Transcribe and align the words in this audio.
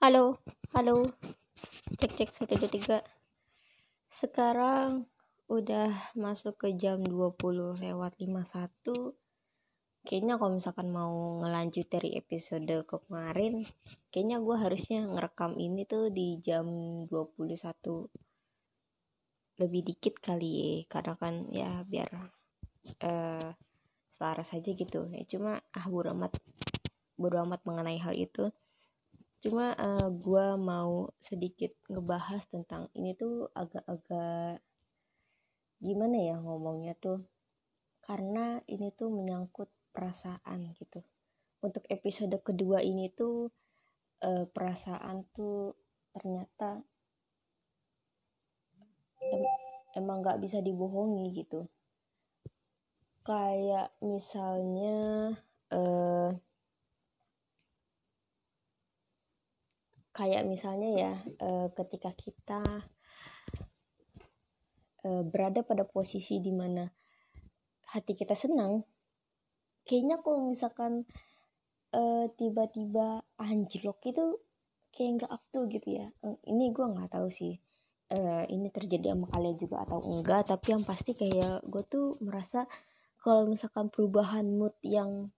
Halo, 0.00 0.32
halo. 0.72 1.04
Cek 2.00 2.08
cek 2.16 2.32
satu 2.32 2.56
dua 2.56 2.72
tiga. 2.72 2.98
Sekarang 4.08 5.04
udah 5.44 6.16
masuk 6.16 6.56
ke 6.56 6.72
jam 6.72 7.04
20 7.04 7.36
lewat 7.76 8.16
51. 8.16 8.80
Kayaknya 10.00 10.40
kalau 10.40 10.56
misalkan 10.56 10.88
mau 10.88 11.44
ngelanjut 11.44 11.84
dari 11.92 12.16
episode 12.16 12.88
kemarin, 12.88 13.60
kayaknya 14.08 14.40
gue 14.40 14.56
harusnya 14.56 15.04
ngerekam 15.04 15.60
ini 15.60 15.84
tuh 15.84 16.08
di 16.08 16.40
jam 16.40 16.64
21 17.04 17.60
lebih 19.60 19.80
dikit 19.84 20.16
kali 20.16 20.48
ya, 20.48 20.72
karena 20.88 21.12
kan 21.20 21.44
ya 21.52 21.84
biar 21.84 22.08
uh, 23.04 23.52
selaras 24.16 24.48
aja 24.56 24.72
gitu. 24.72 25.12
Ya 25.12 25.28
cuma 25.28 25.60
ah 25.76 25.84
bodo 25.92 26.16
amat 26.16 26.40
bodo 27.20 27.36
amat 27.44 27.60
mengenai 27.68 28.00
hal 28.00 28.16
itu 28.16 28.48
cuma 29.40 29.72
uh, 29.72 30.08
gue 30.12 30.46
mau 30.60 31.08
sedikit 31.16 31.72
ngebahas 31.88 32.44
tentang 32.52 32.92
ini 32.92 33.16
tuh 33.16 33.48
agak-agak 33.56 34.60
gimana 35.80 36.16
ya 36.20 36.36
ngomongnya 36.36 36.92
tuh 37.00 37.24
karena 38.04 38.60
ini 38.68 38.92
tuh 38.92 39.08
menyangkut 39.08 39.72
perasaan 39.96 40.76
gitu. 40.76 41.00
Untuk 41.64 41.84
episode 41.88 42.36
kedua 42.44 42.84
ini 42.84 43.08
tuh 43.12 43.48
uh, 44.24 44.44
perasaan 44.50 45.24
tuh 45.32 45.72
ternyata 46.12 46.82
em 49.20 49.42
emang 49.94 50.20
nggak 50.20 50.40
bisa 50.42 50.60
dibohongi 50.60 51.32
gitu. 51.32 51.64
Kayak 53.24 53.94
misalnya 54.04 55.32
uh, 55.72 56.34
kayak 60.20 60.44
misalnya 60.44 60.90
ya 60.92 61.12
uh, 61.40 61.72
ketika 61.72 62.12
kita 62.12 62.60
uh, 65.08 65.22
berada 65.24 65.64
pada 65.64 65.88
posisi 65.88 66.44
di 66.44 66.52
mana 66.52 66.84
hati 67.88 68.12
kita 68.12 68.36
senang 68.36 68.84
kayaknya 69.88 70.20
kalau 70.20 70.52
misalkan 70.52 71.08
tiba 71.90 72.30
tiba-tiba 72.70 73.24
anjlok 73.40 73.98
itu 74.06 74.38
kayak 74.94 75.10
nggak 75.18 75.32
up 75.34 75.42
to 75.50 75.66
gitu 75.66 75.98
ya. 75.98 76.06
Ini 76.22 76.70
gue 76.70 76.86
nggak 76.86 77.18
tahu 77.18 77.26
sih 77.34 77.58
uh, 78.14 78.44
ini 78.46 78.68
terjadi 78.70 79.14
sama 79.14 79.26
kalian 79.30 79.56
juga 79.58 79.82
atau 79.86 79.98
enggak 79.98 80.42
tapi 80.50 80.66
yang 80.74 80.84
pasti 80.84 81.12
kayak 81.14 81.62
gue 81.66 81.82
tuh 81.86 82.18
merasa 82.22 82.66
kalau 83.20 83.46
misalkan 83.46 83.90
perubahan 83.90 84.46
mood 84.46 84.74
yang 84.82 85.30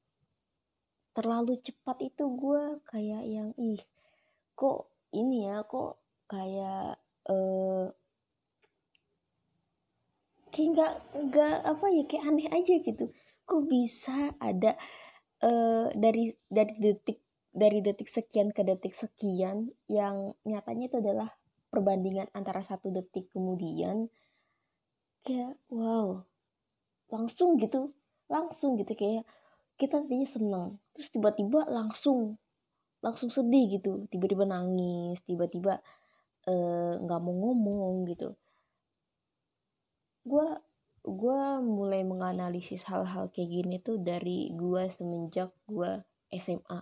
terlalu 1.12 1.60
cepat 1.60 2.00
itu 2.00 2.24
gue 2.24 2.80
kayak 2.88 3.22
yang 3.28 3.52
ih 3.60 3.80
kok 4.56 4.92
ini 5.12 5.48
ya 5.48 5.64
kok 5.64 6.00
kayak 6.28 6.96
uh, 7.28 7.86
kayak 10.52 10.68
nggak 10.72 10.92
nggak 11.32 11.56
apa 11.64 11.86
ya 11.92 12.02
kayak 12.08 12.24
aneh 12.28 12.48
aja 12.48 12.74
gitu. 12.80 13.04
Kok 13.48 13.62
bisa 13.68 14.32
ada 14.38 14.76
uh, 15.44 15.88
dari 15.92 16.32
dari 16.48 16.74
detik 16.78 17.18
dari 17.52 17.84
detik 17.84 18.08
sekian 18.08 18.48
ke 18.52 18.64
detik 18.64 18.96
sekian 18.96 19.68
yang 19.88 20.32
nyatanya 20.48 20.88
itu 20.88 20.96
adalah 21.04 21.28
perbandingan 21.68 22.28
antara 22.32 22.64
satu 22.64 22.88
detik 22.88 23.28
kemudian 23.32 24.08
kayak 25.24 25.56
wow 25.68 26.24
langsung 27.12 27.60
gitu 27.60 27.92
langsung 28.28 28.80
gitu 28.80 28.96
kayak 28.96 29.28
kita 29.76 30.00
tadinya 30.00 30.28
senang 30.28 30.68
terus 30.96 31.12
tiba-tiba 31.12 31.68
langsung 31.68 32.40
langsung 33.02 33.28
sedih 33.34 33.66
gitu 33.78 34.06
tiba-tiba 34.08 34.46
nangis 34.46 35.18
tiba-tiba 35.26 35.82
eh, 36.46 36.94
nggak 37.02 37.20
uh, 37.20 37.24
mau 37.24 37.34
ngomong 37.34 38.06
gitu. 38.08 38.38
Gue 40.22 40.46
gue 41.02 41.40
mulai 41.66 42.06
menganalisis 42.06 42.86
hal-hal 42.86 43.26
kayak 43.34 43.50
gini 43.50 43.76
tuh 43.82 43.98
dari 43.98 44.54
gue 44.54 44.86
semenjak 44.86 45.50
gue 45.66 45.98
SMA 46.30 46.78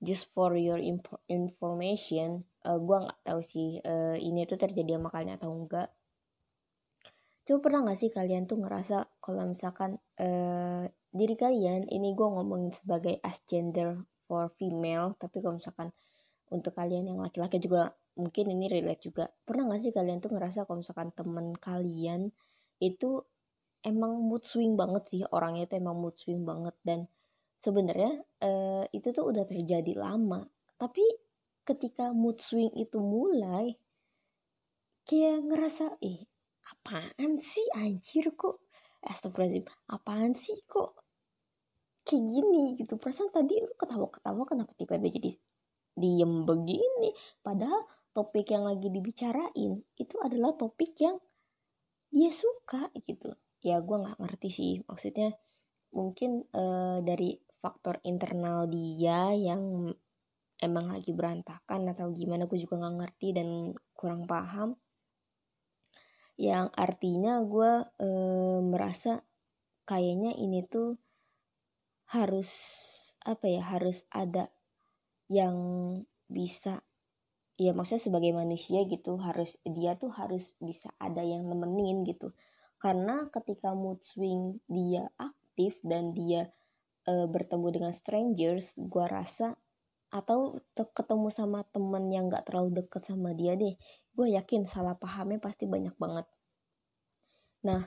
just 0.00 0.32
for 0.32 0.56
your 0.56 0.80
information 1.28 2.48
uh, 2.64 2.76
eh, 2.76 2.78
gue 2.80 2.96
nggak 3.04 3.20
tahu 3.20 3.40
sih 3.44 3.84
uh, 3.84 4.16
ini 4.16 4.48
tuh 4.48 4.56
terjadi 4.56 4.96
sama 4.96 5.12
kalian 5.12 5.36
atau 5.36 5.52
enggak 5.52 5.88
coba 7.44 7.58
pernah 7.60 7.80
gak 7.92 8.00
sih 8.00 8.08
kalian 8.08 8.48
tuh 8.48 8.56
ngerasa 8.56 9.04
kalau 9.20 9.44
misalkan 9.44 10.00
uh, 10.16 10.88
diri 11.12 11.36
kalian 11.36 11.84
ini 11.92 12.16
gue 12.16 12.24
ngomongin 12.24 12.72
sebagai 12.72 13.20
as 13.20 13.44
gender 13.44 14.00
for 14.24 14.50
female 14.56 15.12
tapi 15.16 15.40
kalau 15.44 15.56
misalkan 15.60 15.92
untuk 16.52 16.76
kalian 16.76 17.08
yang 17.08 17.20
laki-laki 17.20 17.58
juga 17.58 17.94
mungkin 18.14 18.54
ini 18.54 18.70
relate 18.70 19.02
juga. 19.10 19.24
Pernah 19.26 19.74
gak 19.74 19.80
sih 19.82 19.92
kalian 19.94 20.22
tuh 20.22 20.30
ngerasa 20.34 20.66
kalau 20.68 20.82
misalkan 20.82 21.10
temen 21.14 21.56
kalian 21.58 22.30
itu 22.78 23.22
emang 23.82 24.22
mood 24.22 24.46
swing 24.46 24.78
banget 24.78 25.02
sih 25.10 25.22
orangnya 25.28 25.66
itu 25.66 25.74
emang 25.82 25.96
mood 25.98 26.14
swing 26.14 26.46
banget. 26.46 26.74
Dan 26.84 27.10
sebenarnya 27.58 28.22
uh, 28.44 28.84
itu 28.94 29.08
tuh 29.10 29.24
udah 29.34 29.44
terjadi 29.48 29.92
lama. 29.98 30.46
Tapi 30.78 31.04
ketika 31.64 32.14
mood 32.14 32.38
swing 32.38 32.70
itu 32.78 33.00
mulai 33.00 33.74
kayak 35.04 35.44
ngerasa 35.44 35.98
eh 36.00 36.22
apaan 36.64 37.40
sih 37.40 37.66
anjir 37.76 38.32
kok? 38.36 38.62
Astagfirullahaladzim 39.04 39.68
apaan 39.92 40.32
sih 40.32 40.64
kok 40.64 41.03
kayak 42.04 42.24
gini 42.30 42.76
gitu. 42.78 43.00
Perasaan 43.00 43.32
tadi 43.32 43.58
lu 43.60 43.74
ketawa-ketawa 43.74 44.42
kenapa 44.44 44.72
tiba-tiba 44.76 45.08
jadi 45.10 45.30
diem 45.96 46.44
begini? 46.44 47.10
Padahal 47.40 47.84
topik 48.14 48.52
yang 48.52 48.68
lagi 48.68 48.88
dibicarain 48.92 49.72
itu 49.98 50.16
adalah 50.22 50.54
topik 50.54 50.94
yang 51.00 51.16
dia 52.14 52.30
suka 52.30 52.92
gitu. 53.08 53.34
Ya 53.64 53.80
gue 53.80 53.96
nggak 53.96 54.20
ngerti 54.20 54.48
sih. 54.52 54.72
Maksudnya 54.86 55.34
mungkin 55.90 56.44
uh, 56.52 57.00
dari 57.00 57.40
faktor 57.64 57.98
internal 58.04 58.68
dia 58.68 59.32
yang 59.32 59.88
emang 60.60 60.92
lagi 60.92 61.10
berantakan 61.10 61.90
atau 61.90 62.12
gimana 62.14 62.46
gue 62.46 62.58
juga 62.60 62.78
nggak 62.78 62.96
ngerti 63.00 63.28
dan 63.34 63.48
kurang 63.96 64.28
paham. 64.28 64.76
Yang 66.34 66.66
artinya 66.74 67.38
gue 67.46 67.72
e, 68.02 68.08
merasa 68.66 69.22
kayaknya 69.86 70.34
ini 70.34 70.66
tuh 70.66 70.98
harus 72.10 72.50
apa 73.24 73.48
ya 73.48 73.62
harus 73.64 74.04
ada 74.12 74.52
yang 75.32 75.56
bisa 76.28 76.84
ya 77.54 77.70
maksudnya 77.70 78.02
sebagai 78.02 78.34
manusia 78.34 78.82
gitu 78.84 79.16
harus 79.16 79.56
dia 79.62 79.94
tuh 79.94 80.10
harus 80.10 80.52
bisa 80.58 80.90
ada 81.00 81.22
yang 81.22 81.46
nemenin 81.48 82.04
gitu. 82.04 82.34
Karena 82.82 83.30
ketika 83.32 83.72
mood 83.72 84.04
swing 84.04 84.60
dia 84.68 85.08
aktif 85.16 85.80
dan 85.80 86.12
dia 86.12 86.52
e, 87.08 87.24
bertemu 87.24 87.66
dengan 87.72 87.92
strangers 87.96 88.76
gua 88.76 89.08
rasa 89.08 89.56
atau 90.12 90.62
ketemu 90.76 91.26
sama 91.32 91.66
temen 91.74 92.06
yang 92.12 92.30
gak 92.30 92.46
terlalu 92.46 92.84
deket 92.84 93.02
sama 93.02 93.34
dia 93.34 93.58
deh 93.58 93.74
gue 94.14 94.28
yakin 94.30 94.62
salah 94.70 94.94
pahamnya 94.94 95.42
pasti 95.42 95.66
banyak 95.66 95.94
banget. 95.98 96.26
Nah 97.66 97.82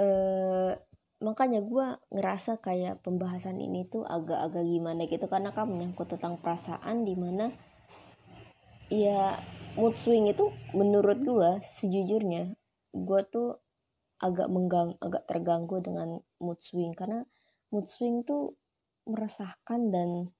eh, 0.00 0.72
makanya 1.20 1.60
gue 1.60 1.86
ngerasa 2.16 2.64
kayak 2.64 3.04
pembahasan 3.04 3.60
ini 3.60 3.84
tuh 3.84 4.08
agak-agak 4.08 4.64
gimana 4.64 5.04
gitu 5.04 5.28
karena 5.28 5.52
kan 5.52 5.68
menyangkut 5.68 6.08
tentang 6.16 6.40
perasaan 6.40 7.04
di 7.04 7.12
mana 7.12 7.52
ya 8.88 9.36
mood 9.76 10.00
swing 10.00 10.32
itu 10.32 10.48
menurut 10.72 11.20
gue 11.20 11.50
sejujurnya 11.60 12.56
gue 12.96 13.20
tuh 13.28 13.60
agak 14.20 14.48
menggang 14.48 14.96
agak 15.04 15.28
terganggu 15.28 15.84
dengan 15.84 16.24
mood 16.40 16.58
swing 16.64 16.96
karena 16.96 17.28
mood 17.68 17.84
swing 17.84 18.24
tuh 18.24 18.56
meresahkan 19.04 19.92
dan 19.92 20.32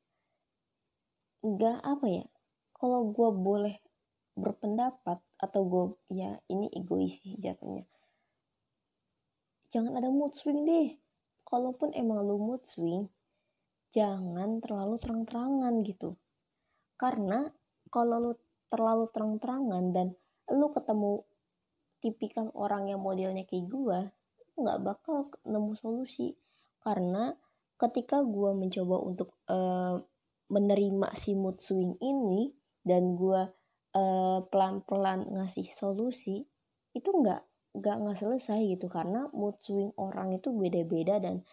enggak 1.45 1.77
apa 1.85 2.07
ya 2.09 2.25
kalau 2.73 3.13
gue 3.13 3.29
boleh 3.37 3.77
berpendapat 4.33 5.21
atau 5.37 5.61
gue 5.69 5.85
ya 6.17 6.41
ini 6.49 6.73
egois 6.73 7.21
sih 7.21 7.37
jatuhnya 7.37 7.85
jangan 9.71 9.97
ada 9.97 10.11
mood 10.11 10.35
swing 10.35 10.67
deh. 10.67 10.99
Kalaupun 11.47 11.91
emang 11.95 12.23
lu 12.27 12.39
mood 12.39 12.63
swing 12.67 13.11
jangan 13.91 14.63
terlalu 14.63 14.99
terang-terangan 14.99 15.75
gitu. 15.83 16.15
Karena 16.95 17.51
kalau 17.91 18.17
lu 18.23 18.33
terlalu 18.71 19.11
terang-terangan 19.11 19.85
dan 19.91 20.15
lu 20.51 20.71
ketemu 20.71 21.27
tipikal 21.99 22.55
orang 22.55 22.91
yang 22.91 23.03
modelnya 23.03 23.43
kayak 23.47 23.67
gue 23.67 23.99
nggak 24.61 24.79
bakal 24.83 25.31
nemu 25.43 25.75
solusi. 25.75 26.39
Karena 26.81 27.35
ketika 27.81 28.23
gue 28.23 28.51
mencoba 28.55 28.97
untuk 29.03 29.35
uh, 29.51 29.99
menerima 30.51 31.15
si 31.15 31.35
mood 31.35 31.59
swing 31.59 31.99
ini 32.03 32.51
dan 32.83 33.15
gue 33.19 33.43
uh, 33.95 34.39
pelan-pelan 34.51 35.31
ngasih 35.31 35.67
solusi 35.71 36.47
itu 36.91 37.11
nggak 37.11 37.43
gak 37.77 37.97
nggak 38.03 38.19
selesai 38.19 38.61
gitu 38.75 38.91
karena 38.91 39.31
mood 39.31 39.57
swing 39.63 39.95
orang 39.95 40.35
itu 40.35 40.51
beda-beda 40.51 41.23
dan 41.23 41.47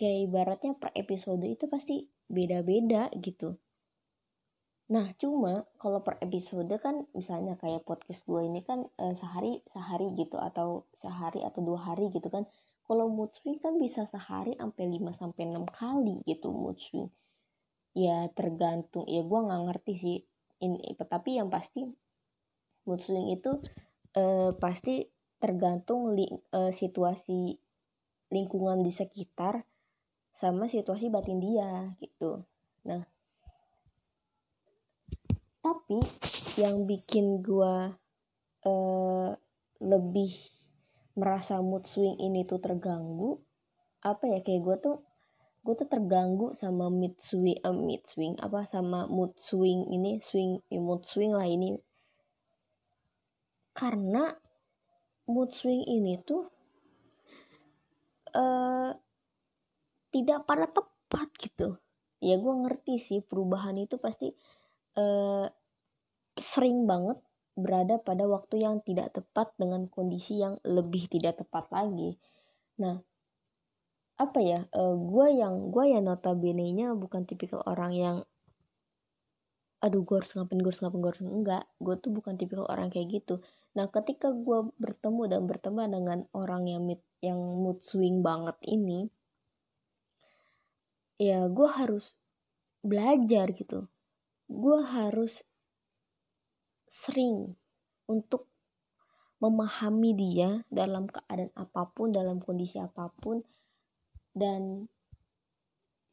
kayak 0.00 0.30
ibaratnya 0.30 0.72
per 0.78 0.90
episode 0.96 1.44
itu 1.44 1.68
pasti 1.68 2.08
beda-beda 2.28 3.12
gitu 3.18 3.60
Nah, 4.88 5.12
cuma 5.20 5.68
kalau 5.76 6.00
per 6.00 6.16
episode 6.24 6.72
kan 6.80 7.04
misalnya 7.12 7.60
kayak 7.60 7.84
podcast 7.84 8.24
gue 8.24 8.40
ini 8.48 8.64
kan 8.64 8.88
eh, 8.96 9.12
sehari 9.12 9.60
sehari 9.68 10.16
gitu 10.16 10.40
atau 10.40 10.88
sehari 11.04 11.44
atau 11.44 11.60
dua 11.60 11.92
hari 11.92 12.08
gitu 12.08 12.32
kan. 12.32 12.48
Kalau 12.88 13.12
mood 13.12 13.36
swing 13.36 13.60
kan 13.60 13.76
bisa 13.76 14.08
sehari 14.08 14.56
sampai 14.56 14.88
5 14.88 15.12
sampai 15.12 15.44
6 15.44 15.68
kali 15.68 16.24
gitu 16.24 16.48
mood 16.56 16.80
swing. 16.80 17.12
Ya 17.92 18.32
tergantung 18.32 19.04
ya 19.04 19.20
gue 19.20 19.40
nggak 19.44 19.62
ngerti 19.68 19.92
sih 19.92 20.16
ini 20.64 20.96
tapi 20.96 21.36
yang 21.36 21.52
pasti 21.52 21.84
mood 22.88 23.00
swing 23.04 23.28
itu 23.28 23.60
eh, 24.16 24.50
pasti 24.56 25.04
tergantung 25.38 26.14
li, 26.18 26.26
eh, 26.28 26.72
situasi 26.74 27.54
lingkungan 28.28 28.84
di 28.84 28.92
sekitar 28.92 29.64
sama 30.34 30.70
situasi 30.70 31.10
batin 31.10 31.42
dia 31.42 31.94
gitu. 31.98 32.46
Nah, 32.86 33.02
tapi 35.58 35.98
yang 36.58 36.86
bikin 36.86 37.42
gue 37.42 37.74
uh, 38.66 39.28
lebih 39.82 40.32
merasa 41.18 41.58
mood 41.58 41.86
swing 41.86 42.18
ini 42.22 42.46
tuh 42.46 42.62
terganggu 42.62 43.42
apa 44.06 44.30
ya 44.30 44.38
kayak 44.38 44.62
gue 44.62 44.76
tuh 44.78 44.96
gue 45.66 45.74
tuh 45.74 45.88
terganggu 45.90 46.54
sama 46.54 46.86
mood 46.86 47.18
swing 47.18 47.58
uh, 47.66 47.74
mood 47.74 48.02
swing 48.06 48.38
apa 48.38 48.64
sama 48.70 49.10
mood 49.10 49.34
swing 49.36 49.90
ini 49.90 50.22
swing 50.22 50.62
mood 50.78 51.02
swing 51.02 51.34
lah 51.34 51.46
ini 51.46 51.74
karena 53.74 54.34
mood 55.28 55.52
swing 55.52 55.84
ini 55.84 56.18
tuh 56.24 56.48
uh, 58.34 58.90
tidak 60.08 60.48
pada 60.48 60.66
tepat 60.66 61.28
gitu 61.38 61.76
ya 62.18 62.34
gue 62.34 62.54
ngerti 62.66 62.98
sih 62.98 63.20
perubahan 63.22 63.78
itu 63.78 63.94
pasti 64.00 64.34
uh, 64.98 65.46
sering 66.38 66.86
banget 66.86 67.18
berada 67.58 67.98
pada 67.98 68.26
waktu 68.30 68.62
yang 68.62 68.78
tidak 68.86 69.10
tepat 69.18 69.50
dengan 69.58 69.90
kondisi 69.90 70.38
yang 70.38 70.62
lebih 70.62 71.10
tidak 71.10 71.42
tepat 71.42 71.66
lagi. 71.74 72.14
Nah, 72.78 73.02
apa 74.14 74.38
ya? 74.38 74.62
Uh, 74.70 74.94
gue 74.94 75.42
yang 75.42 75.74
gue 75.74 75.84
yang 75.90 76.06
notabene-nya 76.06 76.94
bukan 76.94 77.26
tipikal 77.26 77.66
orang 77.66 77.92
yang 77.98 78.16
aduh 79.78 80.02
gue 80.02 80.16
harus 80.18 80.34
ngapain 80.34 80.58
gue 80.58 80.70
harus 80.74 80.82
ngapain 80.82 81.02
gue 81.02 81.10
harus 81.14 81.22
enggak 81.22 81.64
gue 81.78 81.94
tuh 82.02 82.10
bukan 82.10 82.34
tipikal 82.34 82.66
orang 82.66 82.90
kayak 82.90 83.22
gitu 83.22 83.38
nah 83.76 83.86
ketika 83.92 84.32
gue 84.32 84.72
bertemu 84.80 85.22
dan 85.28 85.42
berteman 85.44 85.88
dengan 85.92 86.18
orang 86.32 86.64
yang 86.68 86.82
mid, 86.86 87.00
yang 87.20 87.38
mood 87.38 87.82
swing 87.84 88.24
banget 88.24 88.56
ini 88.64 89.10
ya 91.18 91.46
gue 91.50 91.68
harus 91.68 92.14
belajar 92.80 93.50
gitu 93.52 93.90
gue 94.48 94.78
harus 94.80 95.44
sering 96.88 97.52
untuk 98.08 98.48
memahami 99.38 100.16
dia 100.18 100.66
dalam 100.66 101.06
keadaan 101.06 101.54
apa 101.54 101.86
pun, 101.94 102.10
dalam 102.10 102.42
kondisi 102.42 102.80
apa 102.82 103.06
pun, 103.22 103.38
dan 104.34 104.90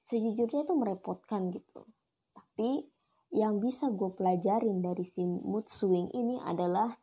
sejujurnya 0.06 0.68
itu 0.68 0.74
merepotkan 0.78 1.50
gitu. 1.50 1.90
Tapi 2.38 2.86
yang 3.34 3.58
bisa 3.58 3.90
gue 3.90 4.14
pelajarin 4.14 4.86
dari 4.86 5.02
si 5.02 5.26
mood 5.26 5.66
swing 5.66 6.14
ini 6.14 6.38
adalah 6.38 6.94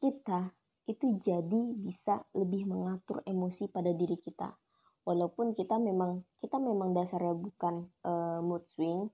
kita 0.00 0.50
itu 0.88 1.20
jadi 1.22 1.62
bisa 1.76 2.24
lebih 2.34 2.66
mengatur 2.66 3.22
emosi 3.22 3.70
pada 3.70 3.94
diri 3.94 4.18
kita. 4.18 4.50
Walaupun 5.06 5.54
kita 5.54 5.78
memang 5.78 6.24
kita 6.42 6.58
memang 6.58 6.92
dasarnya 6.96 7.36
bukan 7.36 7.88
uh, 8.04 8.40
mood 8.42 8.66
swing, 8.68 9.08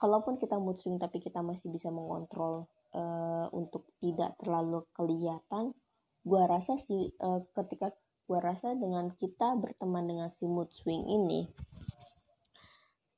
kalaupun 0.00 0.40
kita 0.40 0.56
mood 0.56 0.80
swing 0.80 0.96
tapi 0.96 1.20
kita 1.20 1.44
masih 1.44 1.68
bisa 1.68 1.92
mengontrol 1.92 2.64
uh, 2.96 3.46
untuk 3.52 3.84
tidak 4.00 4.32
terlalu 4.40 4.88
kelihatan 4.96 5.76
gua 6.24 6.48
rasa 6.48 6.80
sih 6.80 7.12
uh, 7.20 7.44
ketika 7.52 7.92
gua 8.24 8.40
rasa 8.40 8.72
dengan 8.72 9.12
kita 9.20 9.52
berteman 9.60 10.08
dengan 10.08 10.28
si 10.32 10.48
mood 10.48 10.72
swing 10.72 11.04
ini 11.04 11.52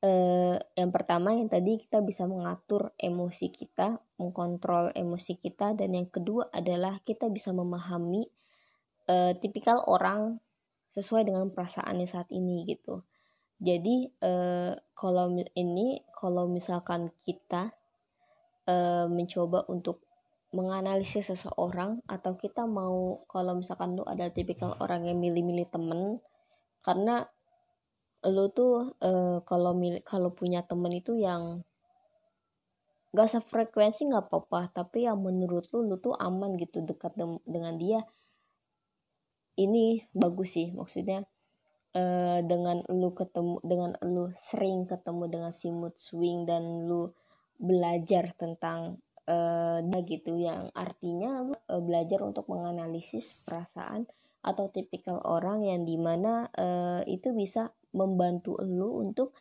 uh, 0.03 0.57
yang 0.77 0.91
pertama 0.91 1.33
yang 1.33 1.49
tadi 1.49 1.79
kita 1.79 2.03
bisa 2.03 2.27
mengatur 2.27 2.93
emosi 2.99 3.49
kita 3.55 4.03
mengkontrol 4.19 4.91
emosi 4.93 5.39
kita 5.39 5.75
dan 5.79 5.95
yang 5.95 6.11
kedua 6.11 6.51
adalah 6.51 7.01
kita 7.07 7.31
bisa 7.31 7.55
memahami 7.55 8.27
uh, 9.09 9.33
tipikal 9.39 9.83
orang 9.87 10.43
sesuai 10.93 11.25
dengan 11.25 11.49
perasaannya 11.49 12.05
saat 12.05 12.29
ini 12.29 12.69
gitu. 12.69 13.01
Jadi 13.63 14.11
uh, 14.21 14.75
kalau 14.93 15.33
ini 15.55 16.03
kalau 16.13 16.51
misalkan 16.51 17.15
kita 17.25 17.71
uh, 18.67 19.07
mencoba 19.07 19.65
untuk 19.71 20.03
menganalisis 20.53 21.33
seseorang 21.33 22.05
atau 22.05 22.37
kita 22.37 22.69
mau 22.69 23.17
kalau 23.25 23.57
misalkan 23.57 23.97
lu 23.97 24.05
ada 24.05 24.29
tipikal 24.29 24.77
orang 24.85 25.09
yang 25.09 25.17
milih-milih 25.17 25.65
temen 25.73 26.21
karena 26.85 27.25
lu 28.23 28.47
tuh 28.55 28.95
uh, 29.03 29.43
kalau 29.43 29.75
milih 29.75 30.03
kalau 30.07 30.31
punya 30.31 30.63
temen 30.63 30.95
itu 30.95 31.19
yang 31.19 31.67
gak 33.13 33.29
sefrekuensi 33.29 34.09
nggak 34.09 34.31
apa-apa 34.31 34.73
tapi 34.73 35.05
yang 35.05 35.21
menurut 35.21 35.69
lu 35.75 35.85
lu 35.85 35.97
tuh 36.01 36.15
aman 36.17 36.55
gitu 36.57 36.81
dekat 36.81 37.13
dengan 37.45 37.75
dia. 37.77 38.01
Ini 39.53 40.09
bagus 40.17 40.57
sih 40.57 40.73
maksudnya 40.73 41.29
uh, 41.93 42.41
dengan 42.41 42.81
lu 42.89 43.13
ketemu 43.13 43.61
dengan 43.61 43.93
lu 44.07 44.33
sering 44.41 44.89
ketemu 44.89 45.25
dengan 45.29 45.53
si 45.53 45.69
mood 45.69 45.93
swing 46.01 46.49
dan 46.49 46.89
lu 46.89 47.13
belajar 47.61 48.33
tentang 48.35 48.97
uh, 49.29 49.79
gitu 50.09 50.41
yang 50.41 50.73
artinya 50.73 51.45
lu 51.45 51.55
uh, 51.55 51.83
belajar 51.85 52.25
untuk 52.25 52.49
menganalisis 52.49 53.47
perasaan 53.47 54.09
atau 54.43 54.67
tipikal 54.75 55.23
orang 55.23 55.63
yang 55.63 55.87
di 55.87 55.95
mana 55.95 56.51
uh, 56.51 57.01
itu 57.07 57.31
bisa 57.31 57.71
membantu 57.93 58.57
lu 58.61 59.01
untuk 59.01 59.37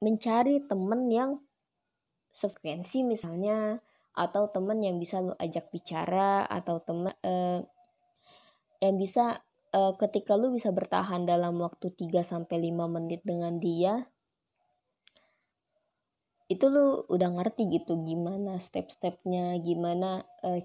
mencari 0.00 0.64
temen 0.64 1.12
yang 1.12 1.30
sefrekuensi 2.30 3.04
misalnya 3.04 3.80
atau 4.14 4.48
temen 4.52 4.80
yang 4.80 4.96
bisa 4.96 5.20
lu 5.20 5.34
ajak 5.36 5.68
bicara 5.72 6.44
atau 6.46 6.80
temen 6.84 7.12
uh, 7.24 7.60
yang 8.80 8.96
bisa 8.96 9.44
uh, 9.76 9.92
ketika 9.96 10.36
lu 10.36 10.54
bisa 10.54 10.72
bertahan 10.72 11.28
dalam 11.28 11.60
waktu 11.60 11.92
3 11.92 12.24
sampai 12.24 12.70
5 12.70 12.96
menit 12.96 13.20
dengan 13.26 13.60
dia 13.60 14.08
itu 16.50 16.66
lu 16.66 17.06
udah 17.06 17.30
ngerti 17.30 17.70
gitu 17.70 18.02
gimana 18.02 18.58
step-stepnya 18.58 19.54
gimana 19.62 20.26
uh, 20.42 20.58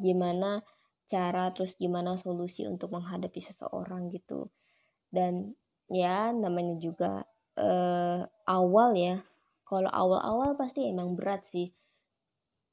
gimana 0.00 0.64
cara 1.10 1.50
terus 1.50 1.74
gimana 1.74 2.14
solusi 2.14 2.64
untuk 2.70 2.94
menghadapi 2.94 3.42
seseorang 3.42 4.14
gitu. 4.14 4.46
Dan 5.10 5.58
ya 5.90 6.30
namanya 6.30 6.78
juga 6.78 7.26
uh, 7.58 8.22
awal 8.46 8.94
ya. 8.96 9.20
Kalau 9.66 9.90
awal-awal 9.90 10.58
pasti 10.58 10.86
emang 10.86 11.14
berat 11.14 11.46
sih. 11.50 11.70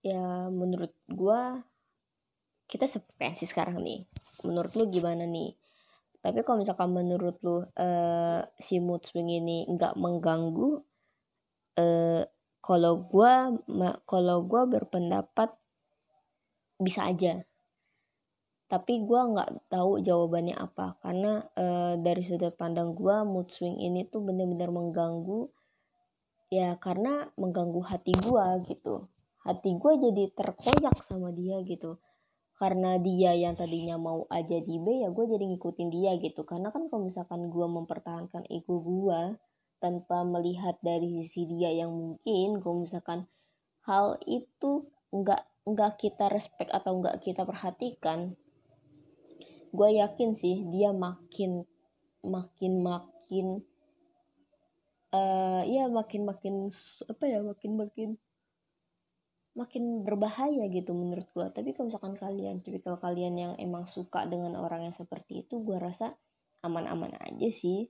Ya 0.06 0.50
menurut 0.50 0.94
gua 1.10 1.62
kita 2.70 2.86
seperti 2.86 3.50
sekarang 3.50 3.82
nih. 3.82 4.06
Menurut 4.46 4.72
lu 4.78 4.86
gimana 4.90 5.26
nih? 5.26 5.58
Tapi 6.22 6.42
kalau 6.44 6.62
misalkan 6.62 6.92
menurut 6.92 7.38
lu 7.42 7.64
uh, 7.64 8.42
si 8.58 8.82
mood 8.82 9.06
swing 9.06 9.30
ini 9.30 9.64
nggak 9.70 9.96
mengganggu 9.96 10.82
uh, 11.78 12.24
kalau 12.68 13.00
gue 13.00 13.34
kalau 14.04 14.44
gue 14.44 14.64
berpendapat 14.68 15.56
bisa 16.76 17.08
aja 17.08 17.47
tapi 18.68 19.00
gue 19.00 19.22
nggak 19.32 19.72
tahu 19.72 20.04
jawabannya 20.04 20.56
apa. 20.60 21.00
Karena 21.00 21.40
uh, 21.56 21.96
dari 21.96 22.20
sudut 22.28 22.52
pandang 22.60 22.92
gue 22.92 23.16
mood 23.24 23.48
swing 23.48 23.80
ini 23.80 24.04
tuh 24.12 24.20
bener-bener 24.28 24.68
mengganggu 24.68 25.48
ya 26.52 26.76
karena 26.80 27.32
mengganggu 27.40 27.80
hati 27.88 28.12
gue 28.12 28.46
gitu. 28.68 29.08
Hati 29.48 29.72
gue 29.80 29.94
jadi 30.04 30.24
terkoyak 30.36 30.96
sama 31.08 31.32
dia 31.32 31.64
gitu. 31.64 31.96
Karena 32.60 33.00
dia 33.00 33.32
yang 33.40 33.56
tadinya 33.56 33.96
mau 33.96 34.28
aja 34.28 34.60
di 34.60 34.76
B 34.84 35.08
ya 35.08 35.16
gue 35.16 35.26
jadi 35.32 35.48
ngikutin 35.48 35.88
dia 35.88 36.12
gitu. 36.20 36.44
Karena 36.44 36.68
kan 36.68 36.92
kalau 36.92 37.08
misalkan 37.08 37.48
gue 37.48 37.68
mempertahankan 37.72 38.44
ego 38.52 38.84
gue 38.84 39.40
tanpa 39.80 40.28
melihat 40.28 40.76
dari 40.84 41.24
sisi 41.24 41.48
dia 41.48 41.72
yang 41.72 41.94
mungkin 41.96 42.60
kalau 42.60 42.84
misalkan 42.84 43.30
hal 43.88 44.20
itu 44.28 44.90
nggak 45.16 45.48
nggak 45.70 45.94
kita 46.02 46.28
respect 46.28 46.74
atau 46.74 47.00
nggak 47.00 47.24
kita 47.24 47.46
perhatikan 47.46 48.36
gue 49.74 49.90
yakin 50.00 50.36
sih 50.38 50.68
dia 50.72 50.92
makin 50.92 51.64
makin 52.24 52.74
makin 52.84 53.48
uh, 55.16 55.62
ya 55.64 55.88
makin 55.88 56.28
makin 56.28 56.72
apa 57.08 57.24
ya 57.28 57.40
makin 57.44 57.72
makin 57.78 58.10
makin 59.58 60.06
berbahaya 60.06 60.70
gitu 60.70 60.94
menurut 60.94 61.26
gue 61.34 61.48
tapi 61.50 61.74
kalau 61.74 61.90
misalkan 61.90 62.14
kalian 62.14 62.62
tipikal 62.62 63.02
kalian 63.02 63.34
yang 63.34 63.54
emang 63.58 63.90
suka 63.90 64.24
dengan 64.30 64.54
orang 64.60 64.86
yang 64.86 64.96
seperti 64.96 65.48
itu 65.48 65.60
gue 65.66 65.82
rasa 65.82 66.14
aman-aman 66.66 67.14
aja 67.22 67.50
sih. 67.54 67.90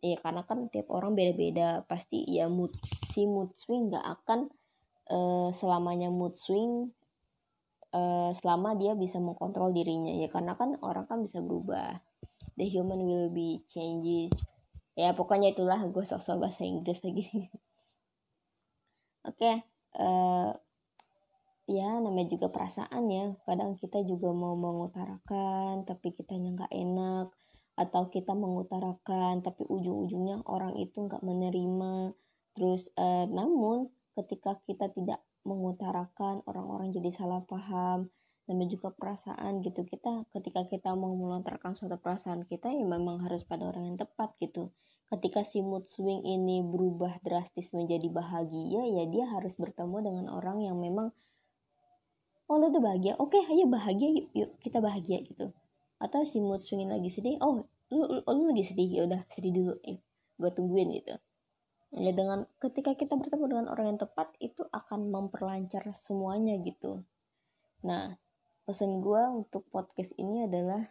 Ya 0.00 0.16
karena 0.20 0.44
kan 0.44 0.68
tiap 0.68 0.92
orang 0.92 1.16
beda-beda. 1.16 1.84
Pasti 1.88 2.24
ya 2.28 2.48
mood 2.48 2.72
si 3.08 3.24
mood 3.24 3.52
swing 3.56 3.92
nggak 3.92 4.04
akan 4.04 4.48
uh, 5.08 5.48
selamanya 5.52 6.12
mood 6.12 6.36
swing 6.36 6.92
uh, 7.96 8.30
selama 8.36 8.76
dia 8.76 8.92
bisa 8.92 9.16
mengkontrol 9.16 9.72
dirinya 9.72 10.12
ya. 10.12 10.28
Karena 10.28 10.52
kan 10.54 10.76
orang 10.84 11.08
kan 11.08 11.24
bisa 11.24 11.40
berubah. 11.40 11.96
The 12.60 12.68
human 12.68 13.08
will 13.08 13.32
be 13.32 13.64
changes. 13.72 14.32
Ya 14.96 15.16
pokoknya 15.16 15.56
itulah. 15.56 15.80
Gue 15.88 16.04
sok-sok 16.04 16.36
bahasa 16.44 16.68
Inggris 16.68 17.00
lagi. 17.00 17.24
Oke 19.26 19.42
okay, 19.42 19.56
uh, 19.98 20.54
ya 21.66 21.88
namanya 21.98 22.30
juga 22.36 22.52
perasaan 22.52 23.10
ya. 23.10 23.34
Kadang 23.42 23.74
kita 23.80 24.04
juga 24.06 24.30
mau 24.30 24.54
mengutarakan 24.54 25.82
tapi 25.88 26.12
kitanya 26.14 26.52
nggak 26.62 26.72
enak. 26.72 27.26
Atau 27.76 28.08
kita 28.08 28.32
mengutarakan 28.32 29.44
tapi 29.44 29.68
ujung-ujungnya 29.68 30.46
orang 30.48 30.80
itu 30.80 31.04
nggak 31.04 31.20
menerima. 31.20 32.16
Terus 32.56 32.88
eh, 32.96 33.28
namun 33.28 33.92
ketika 34.16 34.56
kita 34.64 34.88
tidak 34.96 35.20
mengutarakan 35.46 36.42
orang-orang 36.50 36.90
jadi 36.90 37.14
salah 37.14 37.40
paham 37.46 38.10
namanya 38.46 38.78
juga 38.78 38.94
perasaan 38.94 39.62
gitu. 39.62 39.82
Kita 39.86 40.26
ketika 40.34 40.66
kita 40.66 40.90
mau 40.94 41.14
melontarkan 41.14 41.74
suatu 41.74 41.98
perasaan 41.98 42.46
kita 42.46 42.70
ya 42.70 42.86
memang 42.86 43.22
harus 43.22 43.42
pada 43.42 43.66
orang 43.66 43.94
yang 43.94 43.98
tepat 43.98 44.34
gitu. 44.42 44.70
Ketika 45.06 45.46
si 45.46 45.62
mood 45.62 45.86
swing 45.86 46.26
ini 46.26 46.66
berubah 46.66 47.22
drastis 47.22 47.70
menjadi 47.74 48.10
bahagia 48.10 48.82
ya 48.86 49.04
dia 49.06 49.24
harus 49.30 49.54
bertemu 49.54 49.96
dengan 50.02 50.26
orang 50.34 50.62
yang 50.62 50.78
memang 50.78 51.14
oh 52.50 52.56
lo 52.58 52.70
udah 52.70 52.82
bahagia? 52.82 53.12
Oke 53.18 53.38
okay, 53.38 53.54
ayo 53.54 53.66
bahagia 53.70 54.08
yuk, 54.10 54.26
yuk 54.34 54.50
kita 54.62 54.78
bahagia 54.82 55.22
gitu. 55.22 55.50
Atau 56.02 56.26
si 56.26 56.42
mood 56.42 56.62
swingin 56.62 56.90
lagi 56.90 57.10
sedih 57.10 57.38
oh 57.42 57.66
lu, 57.90 58.02
lu, 58.02 58.22
lu 58.22 58.42
lagi 58.50 58.66
sedih? 58.66 58.88
Ya 58.90 59.02
udah 59.06 59.22
sedih 59.30 59.54
dulu 59.54 59.72
eh, 59.86 59.98
gue 60.38 60.50
tungguin 60.54 60.90
gitu 61.02 61.18
ya 61.96 62.12
dengan 62.12 62.44
ketika 62.60 62.92
kita 62.92 63.16
bertemu 63.16 63.44
dengan 63.48 63.66
orang 63.72 63.96
yang 63.96 64.00
tepat 64.00 64.28
itu 64.38 64.62
akan 64.68 65.08
memperlancar 65.08 65.82
semuanya 65.96 66.60
gitu. 66.60 67.00
Nah 67.84 68.14
pesan 68.68 69.00
gue 69.00 69.22
untuk 69.32 69.64
podcast 69.72 70.12
ini 70.20 70.44
adalah 70.44 70.84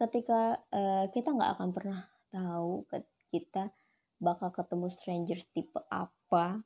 ketika 0.00 0.58
uh, 0.74 1.06
kita 1.14 1.30
nggak 1.30 1.50
akan 1.58 1.70
pernah 1.70 2.00
tahu 2.34 2.82
kita 3.30 3.70
bakal 4.18 4.50
ketemu 4.50 4.86
strangers 4.90 5.46
tipe 5.54 5.78
apa 5.92 6.62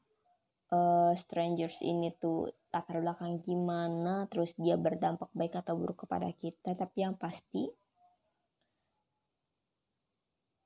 uh, 0.73 1.13
strangers 1.15 1.83
ini 1.85 2.15
tuh 2.17 2.51
latar 2.77 3.01
belakang 3.01 3.41
gimana, 3.41 4.29
terus 4.29 4.53
dia 4.61 4.77
berdampak 4.77 5.33
baik 5.33 5.57
atau 5.57 5.81
buruk 5.81 6.05
kepada 6.05 6.29
kita, 6.37 6.77
tapi 6.77 7.09
yang 7.09 7.17
pasti 7.17 7.73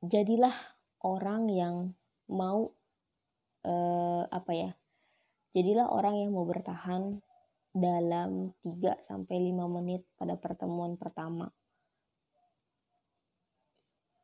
jadilah 0.03 0.55
orang 1.07 1.47
yang 1.47 1.77
mau 2.27 2.75
uh, 3.67 4.25
apa 4.29 4.53
ya? 4.55 4.71
Jadilah 5.57 5.91
orang 5.91 6.23
yang 6.23 6.31
mau 6.37 6.47
bertahan 6.47 7.19
dalam 7.75 8.55
3 8.63 9.03
sampai 9.03 9.51
5 9.51 9.77
menit 9.81 10.07
pada 10.15 10.39
pertemuan 10.39 10.95
pertama. 10.95 11.51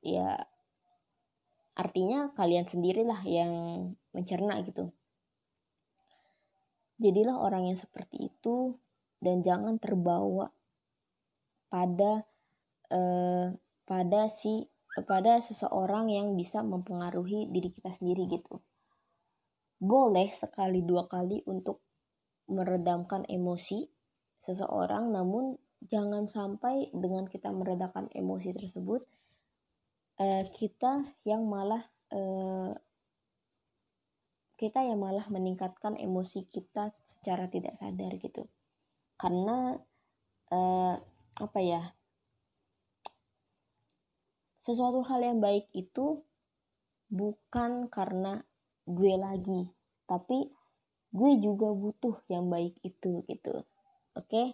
Ya 0.04 0.46
artinya 1.76 2.32
kalian 2.32 2.64
sendirilah 2.64 3.20
yang 3.28 3.52
mencerna 4.16 4.64
gitu 4.64 4.96
Jadilah 6.96 7.36
orang 7.36 7.68
yang 7.68 7.76
seperti 7.76 8.32
itu 8.32 8.80
dan 9.20 9.44
jangan 9.44 9.76
terbawa 9.76 10.48
pada 11.68 12.24
eh, 12.88 13.52
pada 13.84 14.20
si 14.32 14.64
pada 15.04 15.44
seseorang 15.44 16.08
yang 16.08 16.32
bisa 16.40 16.64
mempengaruhi 16.64 17.52
diri 17.52 17.68
kita 17.68 17.92
sendiri 17.92 18.24
gitu. 18.32 18.64
Boleh 19.76 20.32
sekali 20.32 20.80
dua 20.80 21.04
kali 21.04 21.44
untuk 21.44 21.84
meredamkan 22.48 23.26
emosi 23.28 23.84
seseorang, 24.40 25.12
namun 25.12 25.58
jangan 25.84 26.24
sampai 26.24 26.88
dengan 26.94 27.28
kita 27.28 27.52
meredakan 27.52 28.08
emosi 28.14 28.56
tersebut 28.56 29.04
eh, 30.16 30.44
kita 30.48 31.04
yang 31.28 31.44
malah 31.44 31.84
eh, 32.08 32.72
kita 34.56 34.80
yang 34.80 35.04
malah 35.04 35.28
meningkatkan 35.28 36.00
emosi 36.00 36.48
kita 36.48 36.96
secara 37.04 37.44
tidak 37.52 37.76
sadar 37.76 38.16
gitu. 38.16 38.48
Karena 39.20 39.76
eh, 40.48 40.96
apa 41.36 41.60
ya 41.60 41.92
sesuatu 44.64 45.04
hal 45.06 45.20
yang 45.22 45.38
baik 45.38 45.68
itu 45.76 46.24
bukan 47.12 47.86
karena 47.92 48.42
gue 48.86 49.14
lagi. 49.18 49.66
Tapi 50.06 50.46
gue 51.10 51.32
juga 51.42 51.68
butuh 51.74 52.22
yang 52.30 52.46
baik 52.46 52.78
itu 52.86 53.26
gitu. 53.26 53.66
Oke? 54.14 54.30
Okay? 54.30 54.48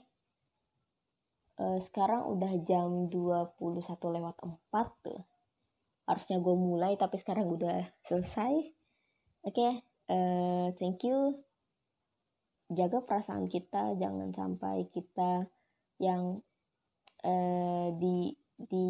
uh, 1.60 1.78
sekarang 1.78 2.26
udah 2.26 2.52
jam 2.64 3.12
21 3.12 3.58
lewat 4.16 4.36
4 4.40 5.04
tuh. 5.04 5.20
Harusnya 6.08 6.42
gue 6.42 6.54
mulai 6.56 6.98
tapi 6.98 7.16
sekarang 7.20 7.46
udah 7.46 7.86
selesai. 8.08 8.52
Oke? 9.46 9.54
Okay? 9.54 9.72
uh, 10.10 10.72
thank 10.80 11.04
you. 11.04 11.38
Jaga 12.72 13.04
perasaan 13.04 13.44
kita 13.44 13.94
jangan 14.00 14.32
sampai 14.32 14.88
kita 14.88 15.44
yang 16.00 16.40
uh, 17.22 17.88
di 18.00 18.32
di 18.62 18.86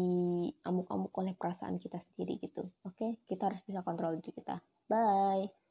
amuk-amuk 0.63 1.09
oleh 1.17 1.33
perasaan 1.35 1.81
kita 1.81 1.99
sendiri 1.99 2.39
gitu. 2.39 2.69
Oke? 2.87 2.95
Okay? 2.95 3.11
kita 3.27 3.51
harus 3.51 3.61
bisa 3.65 3.83
kontrol 3.83 4.15
diri 4.17 4.31
kita 4.31 4.61
bye 4.89 5.62